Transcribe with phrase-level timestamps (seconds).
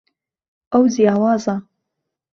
[0.71, 1.55] ئەو جیاوازە.